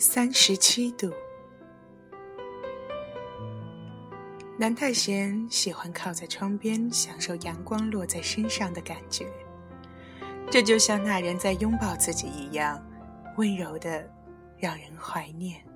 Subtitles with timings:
[0.00, 1.12] 三十七度。
[4.56, 9.26] 南太贤喜欢靠在窗边，享受阳光落在身上的感觉。
[10.50, 12.80] 这就像那人在拥抱自己一样，
[13.36, 14.08] 温柔的
[14.56, 15.67] 让人怀念。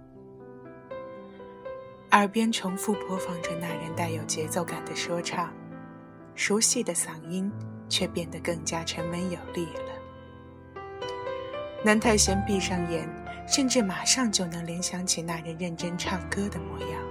[2.12, 5.52] 耳边重复播放着那人带有节奏感的说唱，
[6.34, 7.50] 熟悉的嗓音
[7.88, 10.82] 却变得更加沉稳有力了。
[11.84, 13.08] 南太贤闭上眼。
[13.44, 17.02] 甚至马上就能联想起那人认真唱歌的模样，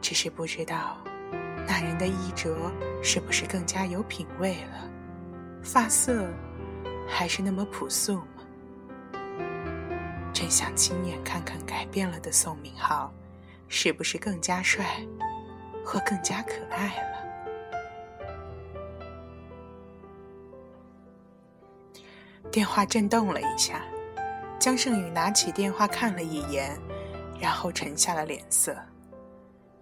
[0.00, 0.96] 只是不知道
[1.68, 2.56] 那人的衣着
[3.02, 4.90] 是不是更加有品味了，
[5.62, 6.26] 发色
[7.06, 9.20] 还是那么朴素吗？
[10.32, 13.12] 真想亲眼看看改变了的宋敏浩，
[13.68, 14.84] 是不是更加帅，
[15.84, 17.16] 或更加可爱了？
[22.50, 23.82] 电话震动了一下。
[24.58, 26.76] 江胜宇拿起电话看了一眼，
[27.38, 28.74] 然后沉下了脸色，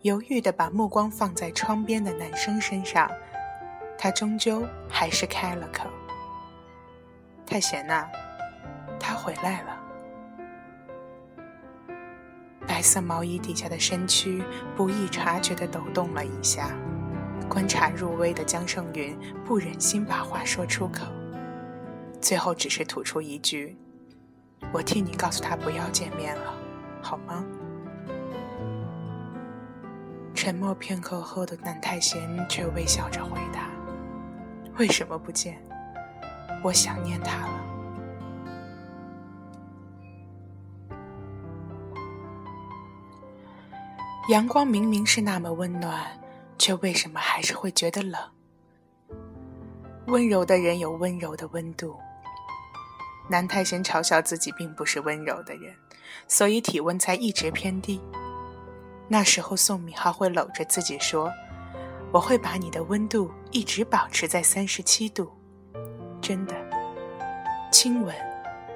[0.03, 3.11] 犹豫的把目光放在窗边的男生身上。
[3.97, 5.89] 他终究还是开了口
[7.47, 8.06] ：“太贤呐，
[8.98, 9.73] 他回来了。”
[12.84, 14.44] 色毛衣底下的身躯
[14.77, 16.70] 不易察觉的抖动了一下，
[17.48, 21.06] 观察入微的江胜云不忍心把话说出口，
[22.20, 23.77] 最后只是吐出一句。
[24.72, 26.55] 我替你告诉他不要见面了，
[27.02, 27.44] 好吗？
[30.34, 33.70] 沉默片刻后的南太贤却微笑着回答
[34.78, 35.62] ：“为什么不见？
[36.62, 37.64] 我想念他了。”
[44.28, 46.19] 阳光明明是那么温暖，
[46.58, 48.19] 却为什么还是会觉得冷？
[50.06, 51.94] 温柔的人有温柔的温度。
[53.28, 55.74] 南太贤嘲笑自己并不是温柔的人，
[56.27, 58.01] 所以体温才一直偏低。
[59.08, 61.30] 那时候，宋敏浩会搂着自己说
[62.11, 65.30] ：“我会把你的温度一直保持在三十七度。”
[66.23, 66.55] 真的，
[67.70, 68.14] 亲吻、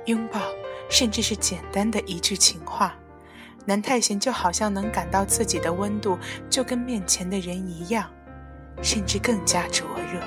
[0.05, 0.43] 拥抱，
[0.91, 2.95] 甚至是简单的一句情话，
[3.69, 6.19] 南太贤就好像能感到自己的温度
[6.49, 8.09] 就跟面前的人一样，
[8.81, 10.19] 甚至更加灼热。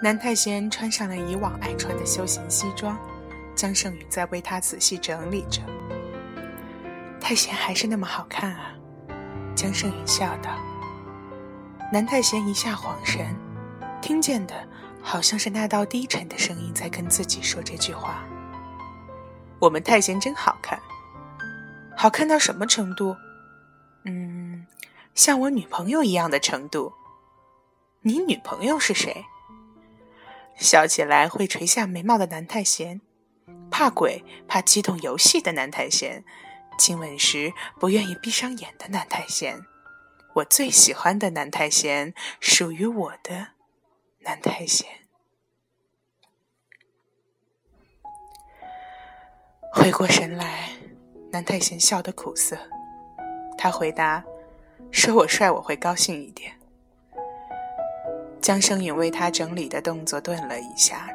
[0.00, 2.96] 南太贤穿上了以往爱穿的休闲西装，
[3.56, 5.60] 江胜宇在为他仔细整理着。
[7.20, 8.70] 太贤还是那么好看啊，
[9.56, 10.52] 江胜宇笑道。
[11.92, 13.34] 南太贤一下恍神，
[14.00, 14.66] 听见的
[15.02, 18.24] 好像是那道低沉的声音在跟自己说这句话。
[19.58, 20.80] 我们太贤真好看，
[21.96, 23.16] 好看到什么程度？
[24.04, 24.66] 嗯，
[25.14, 26.92] 像我女朋友一样的程度。
[28.02, 29.24] 你女朋友是谁？
[30.56, 33.00] 笑起来会垂下眉毛的南太贤，
[33.70, 36.24] 怕鬼怕激动游戏的南太贤，
[36.78, 39.66] 亲吻时不愿意闭上眼的南太贤，
[40.36, 43.48] 我最喜欢的南太贤，属于我的
[44.28, 44.86] 南太贤。
[49.72, 50.68] 回过神来，
[51.32, 52.54] 南太贤笑得苦涩，
[53.56, 54.22] 他回答
[54.92, 56.52] ：“说我帅，我会高兴一点。”
[58.42, 61.08] 江生允为他整理的动作顿了一下，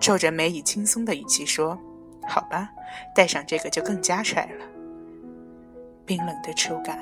[0.00, 1.78] 皱着眉以轻松的语气说
[2.26, 2.70] ：“好吧，
[3.14, 4.64] 戴上这个就更加帅了。”
[6.06, 6.98] 冰冷的触感，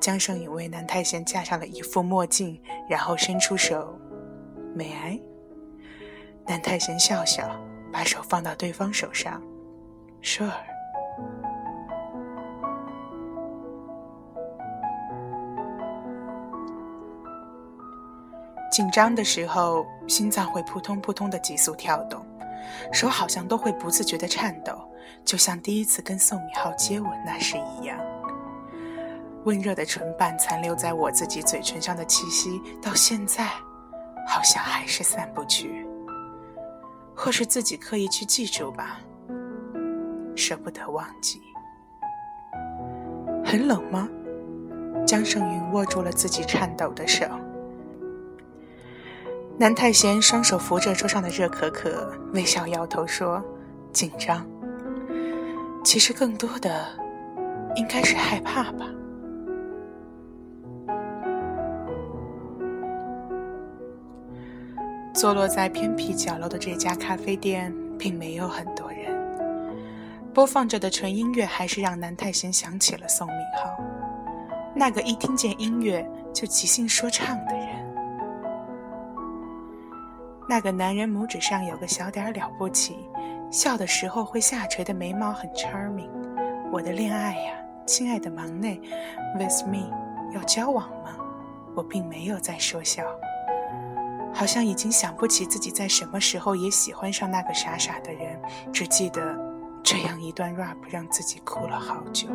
[0.00, 3.98] 江生允为南太贤架上了一副墨镜，然后伸出手，
[4.74, 5.20] 美哀。
[6.46, 7.48] 南太贤笑笑，
[7.92, 9.40] 把手放到对方手上
[10.22, 10.50] ，Sure。
[18.70, 22.24] 紧张的时候，心脏会扑通扑通的急速跳动，
[22.90, 24.72] 手好像都会不自觉的颤抖，
[25.24, 27.98] 就像第一次跟宋敏浩接吻那时一样。
[29.44, 33.46] 温热的唇瓣残留在我自己嘴唇上的气息，到现在
[34.26, 35.86] 好像还是散不去，
[37.14, 38.98] 或是自己刻意去记住吧，
[40.34, 41.40] 舍不得忘记。
[43.44, 44.08] 很冷吗？
[45.06, 47.26] 江胜云握住了自己颤抖的手。
[49.58, 53.42] 南太贤双手扶着桌上的热可可，微笑摇头说
[53.92, 54.46] ：“紧张。
[55.84, 56.86] 其实更多的
[57.74, 58.86] 应该是害怕吧。”
[65.12, 69.14] 坐落在偏僻角落的这家咖啡店，并没有很多人，
[70.32, 73.76] 播放着的纯音乐还是让南太贤想起了宋敏浩，
[74.74, 77.68] 那个一听见音乐就即兴说唱的人。
[80.48, 82.96] 那个男人拇指上有个小点了不起，
[83.50, 86.10] 笑的时候会下垂的眉毛很 charming。
[86.72, 87.54] 我的恋爱呀，
[87.86, 88.80] 亲爱的忙内
[89.38, 89.90] ，with me，
[90.34, 91.16] 要交往吗？
[91.74, 93.04] 我并没有在说笑，
[94.34, 98.40] 好像已经想不起自己在什么时候也喜欢上那个傻傻的人，
[98.72, 99.38] 只记得
[99.82, 102.28] 这样一段 rap 让自己哭了好久。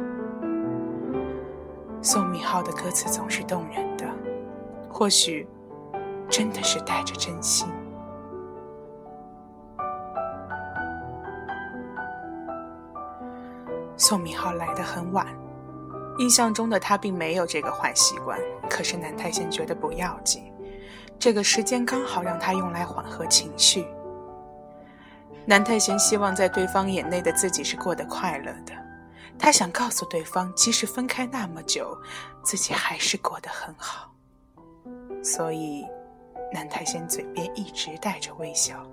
[2.02, 4.06] 宋敏浩的歌词总是动人的，
[4.90, 5.48] 或许
[6.30, 7.68] 真的是带着真心。
[13.98, 15.26] 宋敏浩来得很晚，
[16.20, 18.40] 印象中的他并没有这个坏习惯。
[18.70, 20.54] 可是南太贤觉得不要紧，
[21.19, 23.86] 这个时间刚好让他用来缓和情绪。
[25.46, 28.74] 南太贤希望在对方眼内的自己是过得快乐的，
[29.40, 31.98] 他想告诉对方，即使分开那么久，
[32.44, 34.12] 自己还是过得很好。
[35.24, 35.86] 所以，
[36.54, 38.86] 南太贤嘴边一直带着微笑。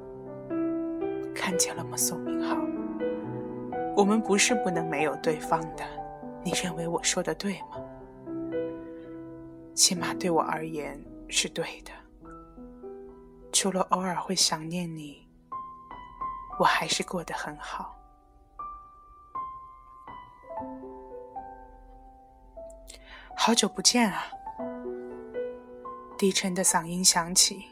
[1.34, 2.56] 看见了吗，宋明浩？
[3.96, 5.84] 我们不是不能没有对方的，
[6.42, 7.76] 你认为我说的对吗？
[9.74, 10.98] 起码对我而言
[11.28, 11.90] 是对的。
[13.54, 15.24] 除了偶尔会想念你，
[16.58, 17.94] 我还是过得很好。
[23.36, 24.24] 好久不见啊！
[26.18, 27.64] 低沉的嗓音响起，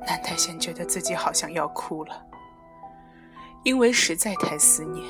[0.00, 2.26] 南太贤觉得自己好像要哭了，
[3.62, 5.08] 因为实在太思念。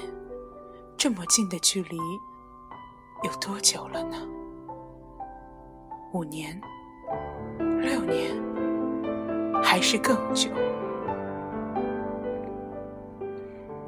[0.98, 1.96] 这么近的距离，
[3.22, 4.18] 有多久了呢？
[6.12, 6.60] 五年、
[7.80, 8.36] 六年，
[9.62, 10.50] 还是更久？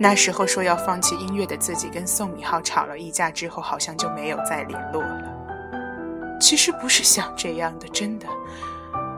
[0.00, 6.38] 那时候说要放弃音乐的自己，跟宋敏浩吵了一架之后，好像就没有再联络了。
[6.40, 8.26] 其实不是想这样的，真的，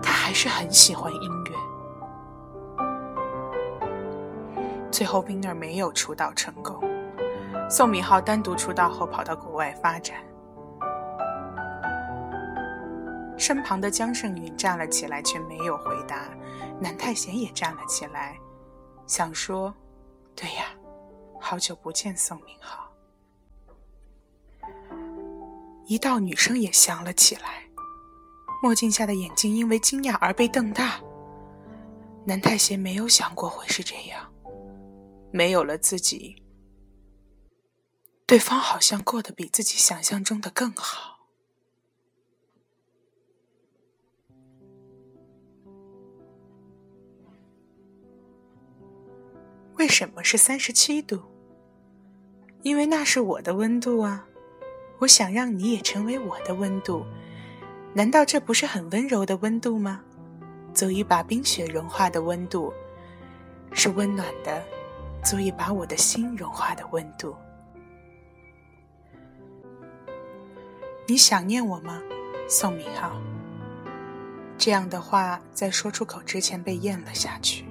[0.03, 1.53] 他还是很喜欢音乐。
[4.91, 6.83] 最后，Winner 没有出道成功。
[7.69, 10.17] 宋敏浩单独出道后跑到国外发展，
[13.41, 16.29] 身旁的江胜允站了起来，却没有回答。
[16.79, 18.39] 南太贤也站了起来，
[19.07, 19.75] 想说
[20.37, 20.67] ：“对呀，
[21.41, 22.89] 好久不见，宋明浩。”
[25.89, 27.65] 一道女声也响了起来，
[28.63, 31.01] 墨镜下的眼睛因为惊讶而被瞪大。
[32.27, 34.31] 南太贤没有想过会是这样，
[35.33, 36.45] 没有了自己。
[38.27, 41.20] 对方好像过得比自己想象中的更好。
[49.81, 51.23] 为什么是三十七度？
[52.61, 54.27] 因为那是我的温度啊！
[54.99, 57.07] 我想让你也成为我的温度，
[57.95, 60.03] 难道这不是很温柔的温度吗？
[60.75, 62.71] 足以把冰雪融化的温度，
[63.73, 64.63] 是温暖的，
[65.25, 67.35] 足以把我的心融化的温度。
[71.07, 72.03] 你想念我吗，
[72.47, 73.19] 宋敏浩？
[74.59, 77.65] 这样的话在说出口之前被咽了下去。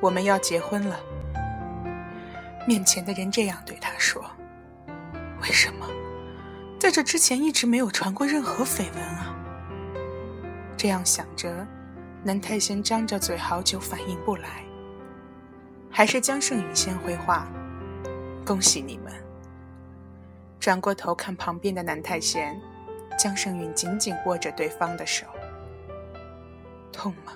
[0.00, 0.98] 我们要结婚了。
[2.66, 4.22] 面前的人这样对他说
[5.42, 5.86] ：“为什么？
[6.78, 9.36] 在这之前一直没有传过任何绯闻啊？”
[10.76, 11.66] 这样想着，
[12.22, 14.64] 南太贤张着嘴好久反应不来。
[15.90, 17.48] 还是江胜宇先回话
[18.46, 19.12] ：“恭喜你们。”
[20.60, 22.58] 转过头看旁边的南太贤，
[23.18, 25.26] 江胜允紧紧握着对方的手。
[26.92, 27.32] 痛吗，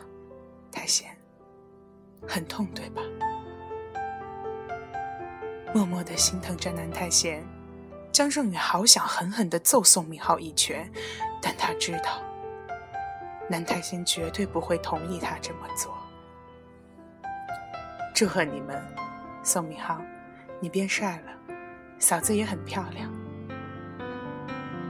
[2.26, 3.02] 很痛，对吧？
[5.72, 7.44] 默默的心疼着南太贤，
[8.12, 10.88] 江胜宇好想狠狠的揍宋明浩一拳，
[11.42, 12.22] 但他知道，
[13.48, 15.92] 南太贤绝对不会同意他这么做。
[18.14, 18.80] 祝贺你们，
[19.42, 20.00] 宋明浩，
[20.60, 21.32] 你变帅了。
[21.98, 23.10] 嫂子也很漂亮。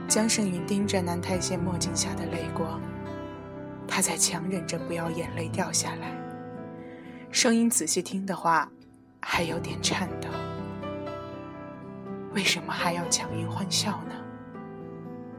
[0.07, 2.79] 江胜云盯着南太贤墨镜下的泪光，
[3.87, 6.24] 他在强忍着不要眼泪掉下来。
[7.35, 8.71] 声音仔细听的话，
[9.19, 10.29] 还有点颤抖。
[12.31, 14.15] 为什么还要强颜欢笑呢？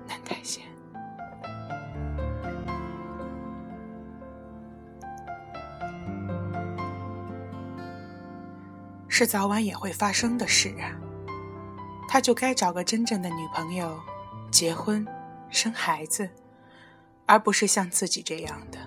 [0.07, 0.63] 南太贤，
[9.09, 10.93] 是早晚也会发生的事啊。
[12.07, 13.99] 他就该找个真正的女朋友，
[14.51, 15.07] 结婚，
[15.49, 16.29] 生孩子，
[17.25, 18.79] 而不是像自己这样的。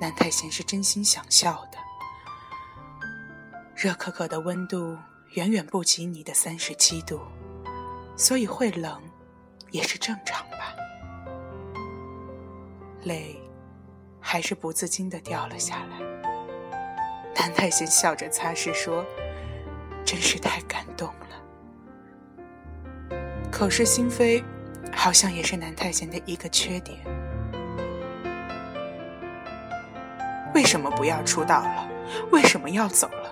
[0.00, 1.75] 南太贤是真心想笑的。
[3.76, 4.96] 热可可的温度
[5.32, 7.20] 远远不及你的三十七度，
[8.16, 9.02] 所以会冷，
[9.70, 10.74] 也是正常吧。
[13.04, 13.36] 泪
[14.18, 15.98] 还是不自禁的掉了下来。
[17.34, 19.04] 南太贤笑着擦拭说
[20.06, 21.36] ：“真是太感动了。”
[23.52, 24.42] 口是心非，
[24.90, 26.98] 好像也是南太贤的一个缺点。
[30.54, 31.86] 为什么不要出道了？
[32.32, 33.25] 为什么要走了？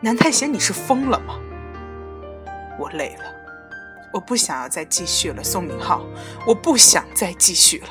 [0.00, 1.34] 南太贤，你是疯了吗？
[2.78, 3.24] 我累了，
[4.12, 6.06] 我不想要再继续了，宋明浩，
[6.46, 7.88] 我不想再继续了。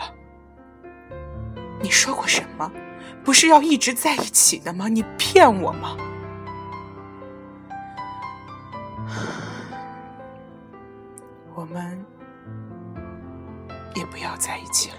[1.81, 2.71] 你说过什么？
[3.25, 4.87] 不是要一直在一起的吗？
[4.87, 5.97] 你骗我吗？
[11.53, 12.05] 我们
[13.95, 14.97] 也不要在一起了。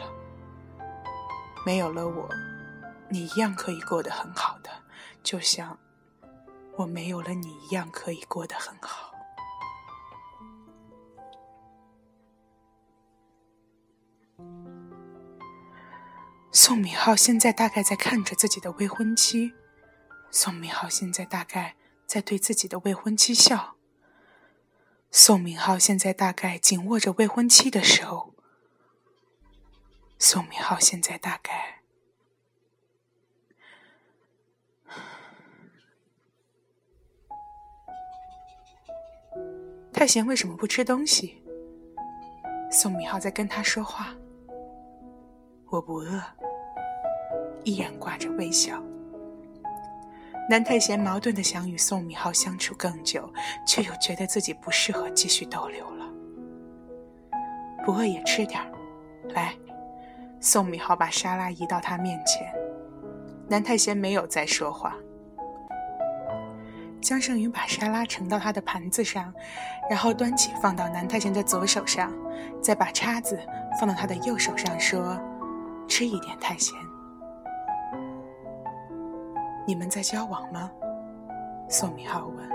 [1.65, 2.29] 没有了我，
[3.09, 4.69] 你一样可以过得很好的，
[5.23, 5.79] 就像
[6.79, 9.13] 我没有了你一样可以过得很好。
[16.53, 19.55] 宋敏浩现在大概在看着自己的未婚妻，
[20.31, 21.75] 宋敏浩现在大概
[22.07, 23.75] 在对自己的未婚妻笑。
[25.11, 28.35] 宋敏浩现在大概紧握着未婚妻的手。
[30.19, 31.78] 宋敏浩现在大概……
[39.99, 41.43] 太贤为什么不吃东西？
[42.71, 44.15] 宋敏浩在跟他说话。
[45.71, 46.23] 我不饿。
[47.65, 48.81] 依然挂着微笑。
[50.49, 53.29] 南太贤矛盾的想与宋敏浩相处更久，
[53.67, 56.09] 却又觉得自己不适合继续逗留了。
[57.85, 58.71] 不饿也吃点儿，
[59.35, 59.53] 来。
[60.39, 62.55] 宋敏浩把沙拉移到他面前。
[63.49, 64.97] 南太贤没有再说话。
[67.01, 69.33] 江胜云把沙拉盛到他的盘子上，
[69.89, 72.13] 然后端起放到南太贤的左手上，
[72.63, 73.39] 再把叉子
[73.79, 75.19] 放到他的右手上，说
[75.89, 76.75] ：“吃一点，太贤。”
[79.67, 80.71] 你们在交往吗？
[81.69, 82.49] 宋明浩问。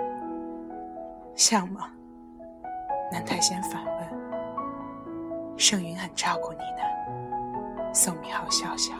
[1.35, 1.89] 像吗？
[3.11, 5.57] 南太贤反问。
[5.57, 7.93] 盛云很照顾你呢。
[7.93, 8.93] 宋明浩笑笑。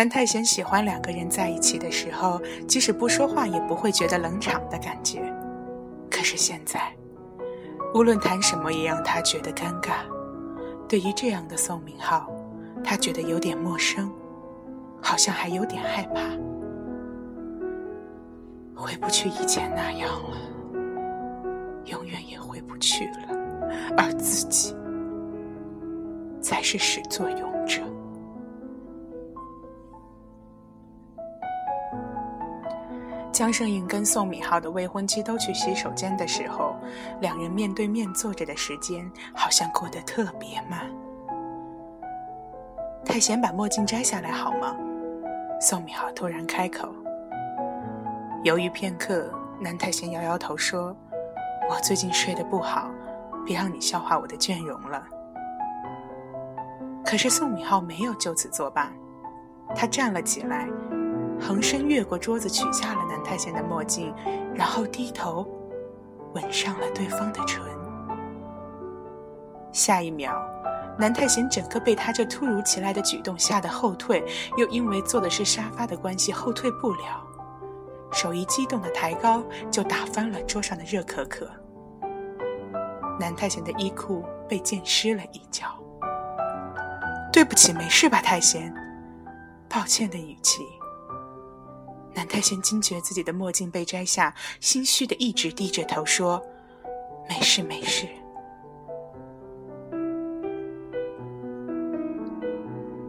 [0.00, 5.20] 南太贤喜欢两个人在一起的时候，即使不说话也不会觉得冷场的感觉。
[6.10, 6.80] 可是现在。
[7.92, 9.96] 无论谈什么，也让他觉得尴尬。
[10.88, 12.32] 对于这样的宋明浩，
[12.82, 14.10] 他觉得有点陌生，
[15.02, 16.22] 好像还有点害怕。
[18.74, 20.38] 回不去以前那样了，
[21.84, 23.36] 永远也回不去了，
[23.98, 24.74] 而自己
[26.40, 27.82] 才是始作俑者。
[33.32, 36.76] 江胜颖跟宋敏浩的未婚妻都去洗手间的时候，
[37.20, 40.90] 两人面对面坐着的时间好像过得特别慢。
[43.04, 44.76] 太贤把墨镜摘下来好吗？
[45.60, 46.88] 宋敏浩突然开口。
[48.42, 50.94] 犹豫片刻，南太贤摇摇头说
[51.70, 52.90] ：“我最近睡得不好，
[53.44, 55.02] 别让你笑话我的倦容了。”
[57.04, 58.92] 可是宋敏浩没有就此作罢，
[59.74, 60.68] 他站了起来。
[61.40, 64.14] 横身越过桌子，取下了南太贤的墨镜，
[64.54, 65.46] 然后低头
[66.34, 67.62] 吻上了对方的唇。
[69.72, 70.34] 下一秒，
[70.98, 74.24] 南太贤整个被他这突如其来的举动吓得后退，
[74.56, 77.24] 又因为坐的是沙发的关系后退不了，
[78.12, 81.48] 手一激动的抬高，就打翻了桌上的热可可。
[83.18, 85.66] 南太贤的衣裤被溅湿了一角。
[87.32, 88.74] 对不起，没事吧，太贤？
[89.68, 90.62] 抱歉的语气。
[92.14, 96.44] 南太贤惊觉自己的墨镜被摘下，心虚的一直低着头说
[97.28, 98.08] ：“没事，没事。”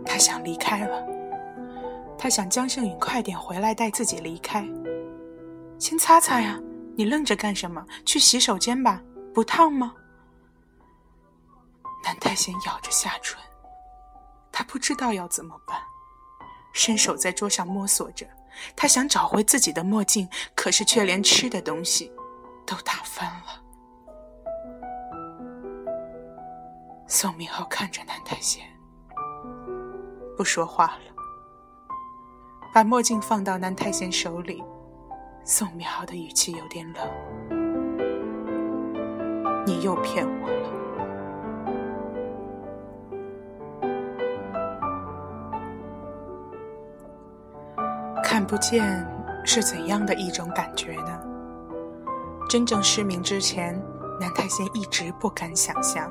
[0.06, 1.06] 他想离开了，
[2.18, 4.68] 他想江胜宇快点回来带自己离开。
[5.80, 6.60] 先擦擦呀，
[6.96, 7.84] 你愣着干什么？
[8.06, 9.02] 去洗手间吧，
[9.34, 9.96] 不烫吗？
[12.04, 13.40] 南太贤咬着下唇，
[14.52, 15.80] 他不知道要怎么办，
[16.72, 18.28] 伸手在桌上摸索着。
[18.76, 22.12] 他想找回自己的墨镜，可是却连吃的东西
[22.66, 23.62] 都打翻了。
[27.08, 28.66] 宋明浩看着南太贤，
[30.38, 31.14] 不说话了，
[32.74, 34.64] 把墨镜放到南太贤手里。
[35.44, 37.06] 宋明浩的语气有点冷
[39.68, 40.72] ：“你又骗我了。”
[48.32, 49.06] 看不见
[49.44, 51.22] 是怎样的一种感觉呢？
[52.48, 53.78] 真正失明之前，
[54.22, 56.10] 南太贤一直不敢想象，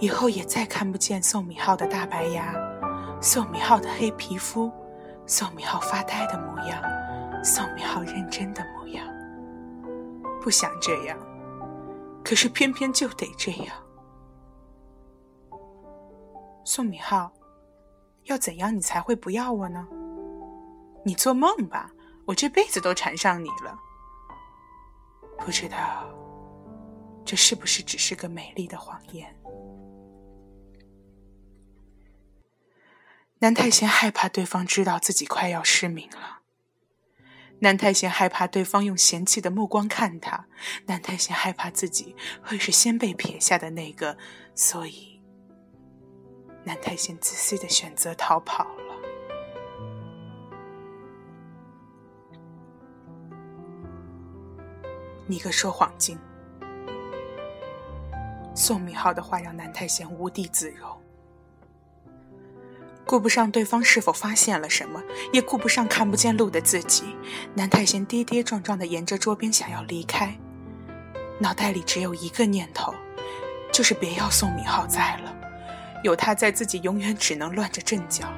[0.00, 2.52] 以后也再看不见宋敏浩的大白牙，
[3.20, 4.72] 宋敏浩的黑皮肤，
[5.24, 6.82] 宋敏浩发呆的模样，
[7.44, 9.06] 宋敏浩认真的模样。
[10.42, 11.16] 不想这样，
[12.24, 13.68] 可是偏偏就得这样。
[16.64, 17.30] 宋敏浩，
[18.24, 19.86] 要怎样你才会不要我呢？
[21.04, 21.90] 你做梦吧！
[22.26, 23.78] 我这辈子都缠上你了。
[25.38, 26.08] 不知道，
[27.24, 29.36] 这是不是只是个美丽的谎言？
[33.40, 36.40] 南太贤害怕对方知道自己快要失明了。
[37.58, 40.46] 南太贤害怕对方用嫌弃的目光看他。
[40.86, 44.16] 南太贤害怕自己会是先被撇下的那个，
[44.54, 45.22] 所以
[46.64, 48.83] 南太贤自私的选择逃跑了。
[55.26, 56.18] 你个说谎精！
[58.54, 60.88] 宋敏浩的话让南太贤无地自容，
[63.04, 65.02] 顾不上对方是否发现了什么，
[65.32, 67.16] 也顾不上看不见路的自己，
[67.54, 70.38] 南太贤跌跌撞撞的沿着桌边想要离开，
[71.40, 72.94] 脑袋里只有一个念头，
[73.72, 75.34] 就是别要宋敏浩在了，
[76.04, 78.28] 有他在，自己永远只能乱着阵脚。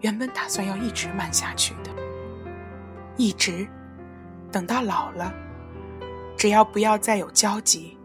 [0.00, 1.90] 原本打算要一直慢下去的，
[3.16, 3.68] 一直。
[4.54, 5.34] 等到老了，
[6.38, 7.98] 只要不要再有交集，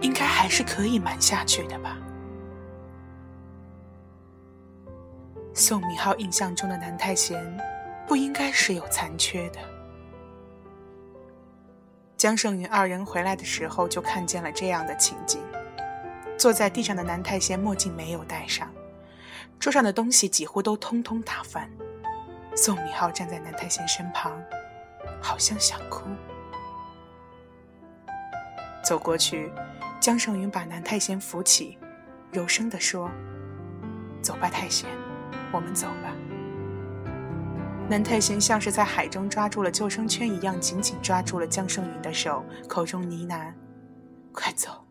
[0.00, 1.98] 应该还是可以瞒下去的吧。
[5.52, 7.54] 宋敏浩印象中的南太贤，
[8.06, 9.58] 不应该是有残缺的。
[12.16, 15.38] 江胜云二人回来的时候，就看见了这样的情景：
[16.38, 18.72] 坐在地上的南太贤墨镜没有戴上，
[19.58, 21.70] 桌上的东西几乎都通通打翻。
[22.56, 24.32] 宋敏浩站在南太贤身旁。
[25.20, 26.06] 好像想哭，
[28.82, 29.52] 走过去，
[30.00, 31.78] 江胜云把南太贤扶起，
[32.32, 33.10] 柔声地说
[34.22, 34.88] ：“走吧，太贤，
[35.52, 36.14] 我们走吧。”
[37.88, 43.52] 南太贤像是在海中抓住了救生圈一样，紧紧抓住了江胜云的手，口中呢喃
[44.32, 44.84] ：“快走。”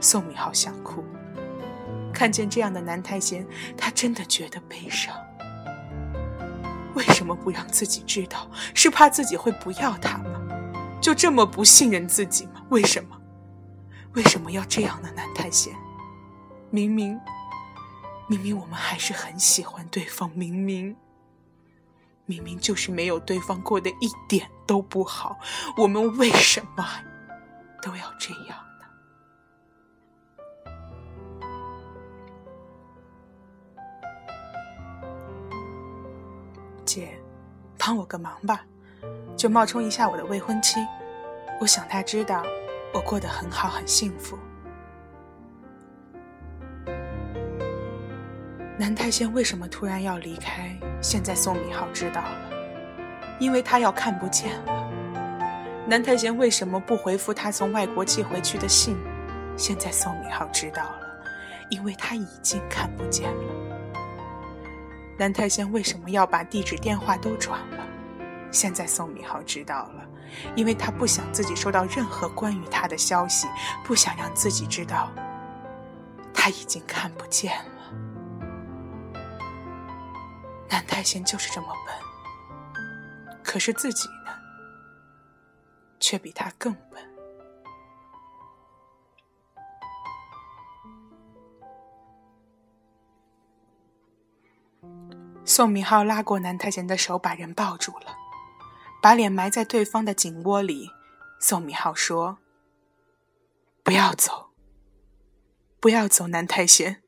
[0.00, 1.04] 宋敏好想哭，
[2.12, 5.16] 看见这样的南太贤，他真的觉得悲伤。
[6.94, 8.50] 为什么不让自己知道？
[8.74, 10.40] 是怕自己会不要他吗？
[11.00, 12.62] 就这么不信任自己吗？
[12.70, 13.20] 为什么？
[14.14, 15.10] 为什么要这样呢？
[15.14, 15.74] 南太贤，
[16.70, 17.18] 明明，
[18.28, 20.96] 明明我们还是很喜欢对方，明明，
[22.26, 25.38] 明明就是没有对方过得一点都不好，
[25.76, 26.86] 我们为什么
[27.82, 28.56] 都要这样？
[37.86, 38.62] 帮我个忙吧，
[39.36, 40.80] 就冒充一下我的未婚妻。
[41.60, 42.42] 我想他知道
[42.94, 44.38] 我过得很好，很幸福。
[48.78, 50.74] 南太仙为什么突然要离开？
[51.02, 52.50] 现在宋敏浩知道了，
[53.38, 54.90] 因为他要看不见了。
[55.86, 58.96] 南太贤为什么不回复他从外国寄回去的信？
[59.58, 61.00] 现在宋敏浩知道了，
[61.68, 63.73] 因为他已经看不见了。
[65.16, 67.86] 南太贤为什么要把地址、电话都转了？
[68.50, 70.06] 现在宋敏浩知道了，
[70.54, 73.46] 因为他不想自己收到任何关于他的消息，
[73.84, 75.10] 不想让自己知道
[76.32, 79.20] 他已经看不见了。
[80.68, 82.82] 南太贤就是这么笨，
[83.42, 84.32] 可是自己呢，
[86.00, 87.13] 却比他更笨。
[95.54, 98.16] 宋敏浩拉过南太贤的手，把人抱住了，
[99.00, 100.90] 把脸埋在对方的颈窝里。
[101.38, 102.38] 宋敏浩说
[103.84, 104.50] ：“不要走，
[105.78, 107.04] 不要走，南太贤，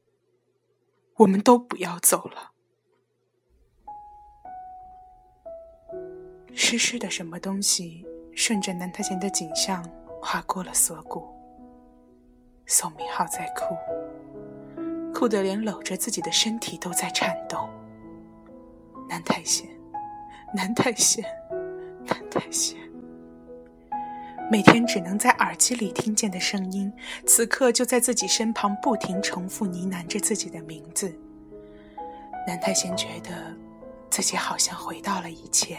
[1.17, 2.53] 我们都不要走了。”
[6.55, 9.85] 湿湿的什么东西顺着南太贤的颈项
[10.23, 11.27] 划过了锁骨。
[12.65, 13.75] 宋敏浩在哭，
[15.13, 17.69] 哭得连搂着自己的身体都在颤动。
[19.09, 19.67] 南太贤，
[20.55, 21.25] 南太贤，
[22.05, 22.77] 南太贤。
[24.51, 26.93] 每天只能在耳机里听见的声音，
[27.27, 31.13] 此刻就在自己身旁，不停重复呢喃着自己的名字。
[32.47, 33.31] 南太贤觉得
[34.09, 35.79] 自己好像回到了以前。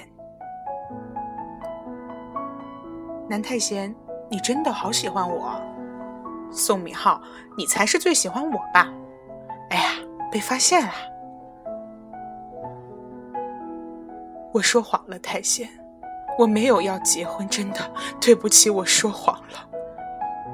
[3.30, 3.94] 南太贤，
[4.30, 5.62] 你真的好喜欢我。
[6.52, 7.22] 宋敏浩，
[7.58, 8.92] 你才是最喜欢我吧？
[9.70, 9.92] 哎呀，
[10.32, 10.92] 被发现了。
[14.58, 15.70] 我说谎了，太贤，
[16.36, 19.70] 我没有要结婚，真的，对不起，我说谎了。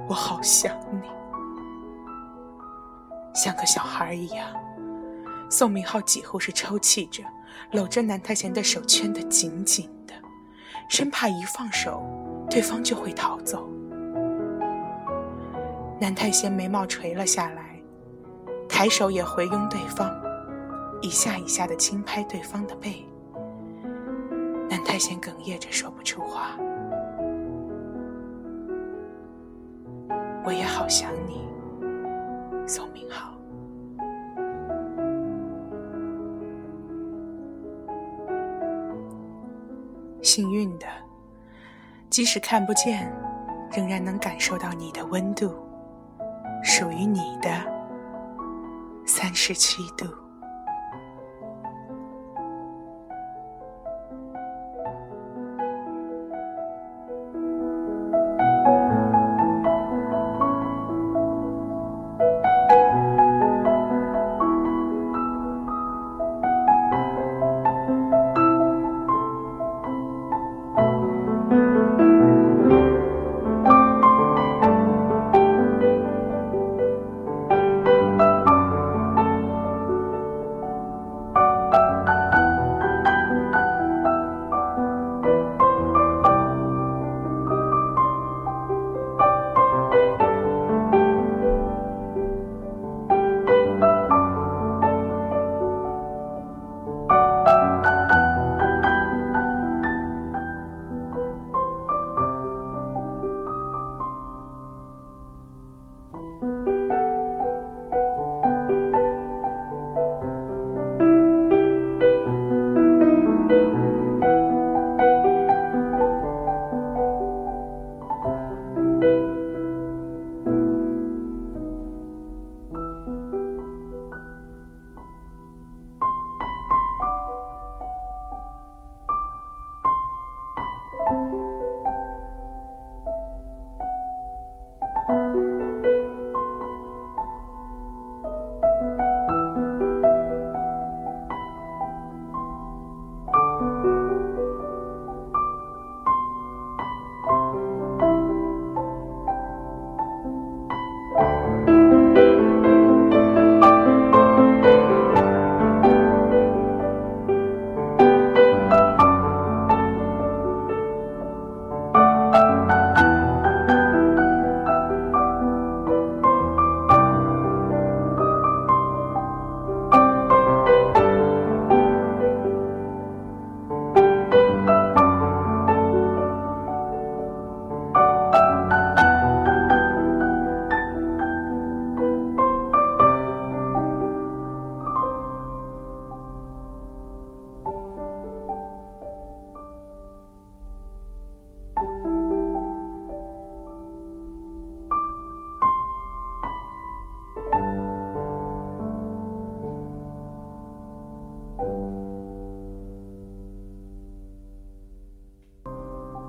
[0.09, 1.07] 我好想你，
[3.33, 4.45] 像个小孩一样。
[5.49, 7.23] 宋明浩几乎是抽泣着，
[7.71, 10.13] 搂着南太贤的手，圈得紧紧的，
[10.89, 12.03] 生怕一放手，
[12.49, 13.69] 对方就会逃走。
[15.97, 17.79] 南太贤眉毛垂了下来，
[18.67, 20.13] 抬手也回拥对方，
[21.01, 23.07] 一下一下的轻拍对方的背。
[24.73, 26.57] 南太贤哽咽着说不出话。
[30.43, 31.47] 我也好想你，
[32.67, 33.37] 宋明浩。
[40.23, 40.87] 幸运的，
[42.09, 43.15] 即使看不见，
[43.71, 45.53] 仍然能感受到你的温度，
[46.63, 47.49] 属于你的
[49.05, 50.07] 三十七度。